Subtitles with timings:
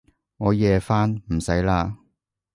[0.37, 1.95] 我夜返，唔使喇